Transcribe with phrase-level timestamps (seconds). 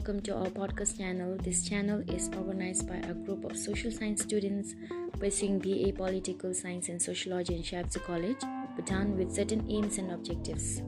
[0.00, 1.36] welcome to our podcast channel.
[1.44, 4.74] This channel is organized by a group of social science students
[5.18, 8.40] pursuing BA Political Science and Sociology in Sherubtse College,
[8.76, 10.78] Bhutan, with certain aims and objectives.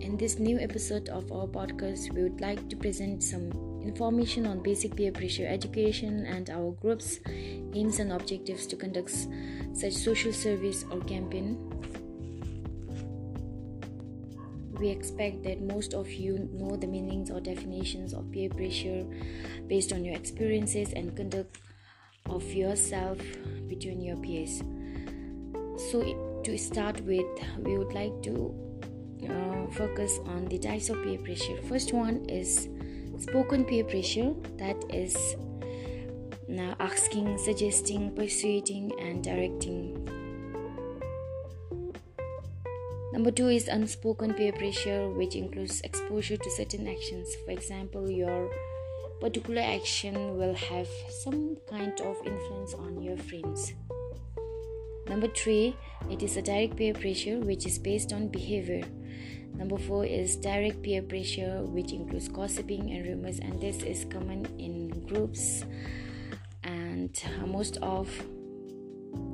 [0.00, 3.50] In this new episode of our podcast, we would like to present some
[3.84, 7.20] information on basic peer pressure education and our group's
[7.74, 9.12] aims and objectives to conduct
[9.74, 11.58] such social service or campaign
[14.82, 19.06] we expect that most of you know the meanings or definitions of peer pressure
[19.68, 21.58] based on your experiences and conduct
[22.26, 23.18] of yourself
[23.68, 24.60] between your peers.
[25.90, 27.26] So, to start with,
[27.58, 28.34] we would like to
[29.30, 31.56] uh, focus on the types of peer pressure.
[31.68, 32.68] First one is
[33.18, 35.16] spoken peer pressure, that is
[36.48, 39.91] now asking, suggesting, persuading, and directing
[43.12, 47.36] Number two is unspoken peer pressure, which includes exposure to certain actions.
[47.44, 48.50] For example, your
[49.20, 50.88] particular action will have
[51.22, 53.74] some kind of influence on your friends.
[55.06, 55.76] Number three,
[56.10, 58.82] it is a direct peer pressure, which is based on behavior.
[59.54, 64.46] Number four is direct peer pressure, which includes gossiping and rumors, and this is common
[64.58, 65.66] in groups,
[66.64, 67.14] and
[67.46, 68.08] most of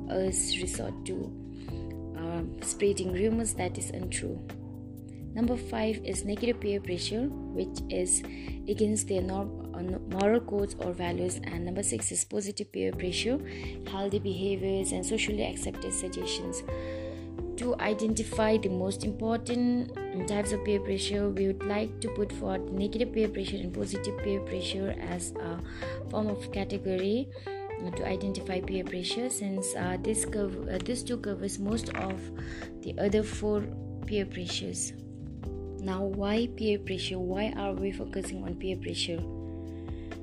[0.09, 1.31] us resort to
[2.39, 4.39] um, spreading rumors that is untrue.
[5.33, 8.23] Number five is negative peer pressure, which is
[8.67, 11.39] against their norm, uh, moral codes or values.
[11.43, 13.39] And number six is positive peer pressure,
[13.87, 16.63] healthy behaviors, and socially accepted suggestions.
[17.57, 19.93] To identify the most important
[20.27, 24.17] types of peer pressure, we would like to put forward negative peer pressure and positive
[24.23, 25.59] peer pressure as a
[26.09, 27.29] form of category
[27.95, 32.19] to identify peer pressure since uh, this uh, this two covers most of
[32.81, 33.61] the other four
[34.05, 34.93] peer pressures.
[35.79, 37.19] Now why peer pressure?
[37.19, 39.21] Why are we focusing on peer pressure?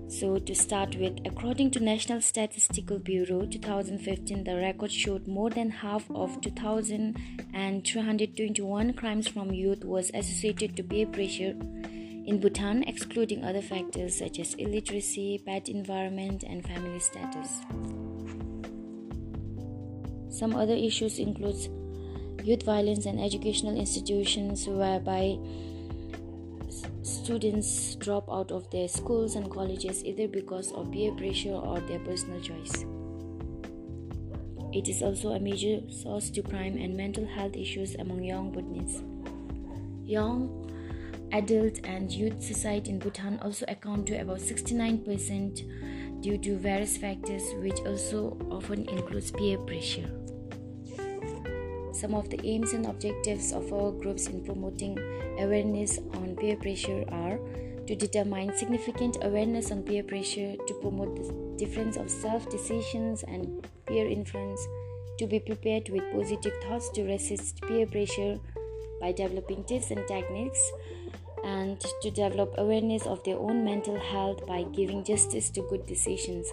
[0.08, 5.68] So to start with according to national statistical bureau 2015 the record showed more than
[5.68, 11.56] half of 2321 crimes from youth was associated to peer pressure
[12.26, 17.62] in Bhutan, excluding other factors such as illiteracy, bad environment, and family status.
[20.28, 21.56] Some other issues include
[22.44, 25.38] youth violence and educational institutions whereby
[27.02, 32.00] students drop out of their schools and colleges either because of peer pressure or their
[32.00, 32.84] personal choice.
[34.72, 39.02] It is also a major source to crime and mental health issues among young Bhutanese.
[40.04, 40.66] Young
[41.36, 47.42] adult and youth suicide in Bhutan also account to about 69% due to various factors
[47.60, 50.08] which also often includes peer pressure.
[51.92, 54.98] Some of the aims and objectives of our groups in promoting
[55.38, 57.38] awareness on peer pressure are
[57.86, 63.66] to determine significant awareness on peer pressure, to promote the difference of self decisions and
[63.86, 64.66] peer influence,
[65.18, 68.38] to be prepared with positive thoughts to resist peer pressure
[69.00, 70.72] by developing tips and techniques
[71.44, 76.46] and to develop awareness of their own mental health by giving justice to good decisions.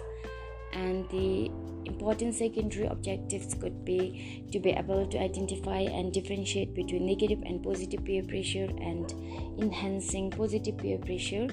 [0.72, 1.50] And the
[1.86, 7.62] important secondary objectives could be to be able to identify and differentiate between negative and
[7.62, 9.12] positive peer pressure and
[9.58, 11.48] enhancing positive peer pressure,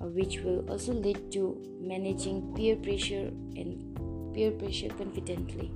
[0.00, 5.70] which will also lead to managing peer pressure and peer pressure confidently.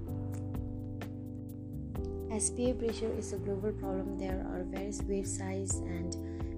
[2.33, 6.15] As peer pressure is a global problem, there are various websites and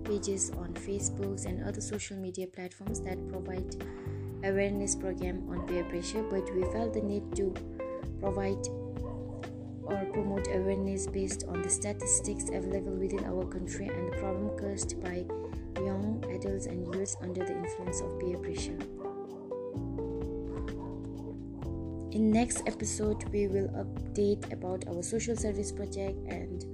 [0.09, 3.77] pages on Facebook and other social media platforms that provide
[4.43, 7.53] awareness program on peer pressure, but we felt the need to
[8.19, 8.67] provide
[9.85, 15.01] or promote awareness based on the statistics available within our country and the problem caused
[15.03, 15.25] by
[15.77, 18.79] young adults and youths under the influence of peer pressure.
[22.11, 26.65] In next episode we will update about our social service project and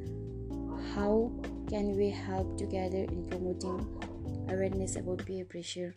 [0.94, 1.30] how
[1.74, 3.84] can we help together in promoting
[4.48, 5.92] awareness about peer pressure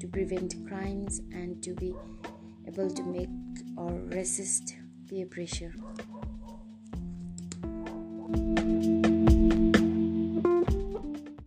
[0.00, 1.94] to prevent crimes and to be
[2.66, 3.28] able to make
[3.76, 5.74] or resist peer pressure?